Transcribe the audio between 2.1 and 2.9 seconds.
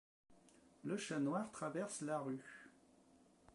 rue